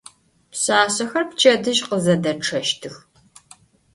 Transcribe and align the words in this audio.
Pşsaşsexer 0.51 1.23
pçedıj 1.29 1.79
khızedeççeştıx. 1.87 2.95